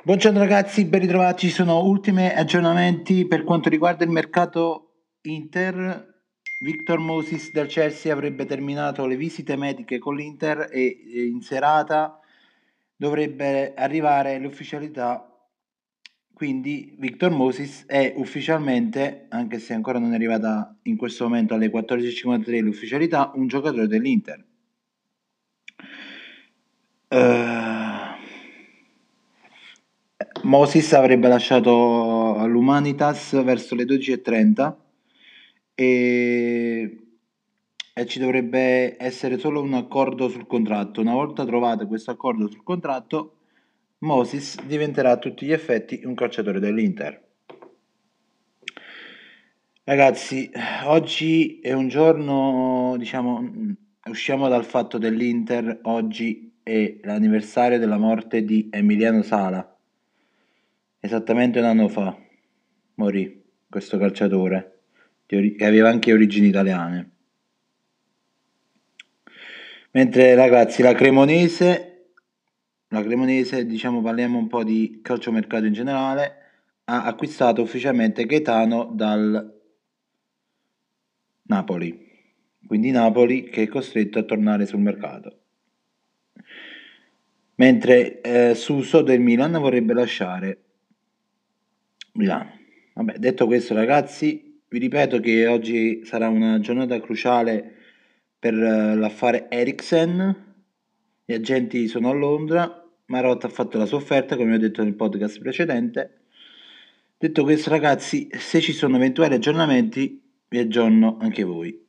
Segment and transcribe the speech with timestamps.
[0.00, 1.48] Buongiorno ragazzi, ben ritrovati.
[1.48, 4.92] Ci sono ultimi aggiornamenti per quanto riguarda il mercato
[5.22, 6.22] Inter.
[6.60, 12.20] Victor Moses del Chelsea avrebbe terminato le visite mediche con l'Inter e in serata
[12.94, 15.28] dovrebbe arrivare l'ufficialità.
[16.32, 21.72] Quindi Victor Moses è ufficialmente, anche se ancora non è arrivata in questo momento alle
[21.72, 24.46] 14.53 l'ufficialità, un giocatore dell'Inter.
[27.08, 27.57] Uh,
[30.48, 34.74] Moses avrebbe lasciato l'Humanitas verso le 12.30
[35.74, 36.98] e,
[37.92, 41.02] e ci dovrebbe essere solo un accordo sul contratto.
[41.02, 43.34] Una volta trovato questo accordo sul contratto,
[43.98, 47.26] Moses diventerà a tutti gli effetti un calciatore dell'Inter.
[49.84, 50.50] Ragazzi,
[50.84, 53.76] oggi è un giorno, diciamo,
[54.06, 59.77] usciamo dal fatto dell'Inter, oggi è l'anniversario della morte di Emiliano Sala.
[61.00, 62.16] Esattamente un anno fa
[62.94, 64.80] morì questo calciatore
[65.26, 67.10] che aveva anche origini italiane.
[69.92, 72.12] Mentre ragazzi, la Cremonese,
[72.88, 76.36] la Cremonese, diciamo parliamo un po' di calciomercato in generale,
[76.84, 79.56] ha acquistato ufficialmente Gaetano dal
[81.42, 82.06] Napoli.
[82.66, 85.38] Quindi Napoli che è costretto a tornare sul mercato.
[87.56, 90.62] Mentre eh, Suso del Milan vorrebbe lasciare
[92.18, 92.50] Milano.
[92.94, 97.76] Vabbè, detto questo ragazzi, vi ripeto che oggi sarà una giornata cruciale
[98.38, 100.46] per eh, l'affare Ericsson.
[101.24, 102.84] Gli agenti sono a Londra.
[103.06, 106.22] Marotta ha fatto la sua offerta, come ho detto nel podcast precedente.
[107.16, 111.86] Detto questo, ragazzi, se ci sono eventuali aggiornamenti, vi aggiorno anche voi.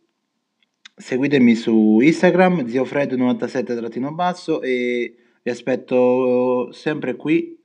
[0.96, 7.59] Seguitemi su Instagram, ziofred97-basso e vi aspetto sempre qui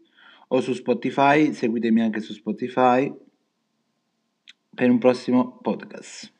[0.48, 1.52] o su Spotify.
[1.52, 3.13] Seguitemi anche su Spotify
[4.74, 6.35] per un prossimo podcast.